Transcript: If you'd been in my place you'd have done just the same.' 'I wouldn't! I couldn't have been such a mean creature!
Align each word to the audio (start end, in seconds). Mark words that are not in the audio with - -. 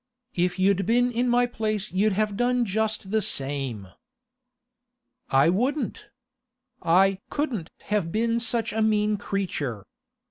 If 0.33 0.57
you'd 0.57 0.87
been 0.87 1.11
in 1.11 1.29
my 1.29 1.45
place 1.45 1.91
you'd 1.91 2.13
have 2.13 2.35
done 2.35 2.65
just 2.65 3.11
the 3.11 3.21
same.' 3.21 3.89
'I 5.29 5.49
wouldn't! 5.49 6.09
I 6.81 7.19
couldn't 7.29 7.69
have 7.81 8.11
been 8.11 8.39
such 8.39 8.73
a 8.73 8.81
mean 8.81 9.17
creature! 9.17 9.85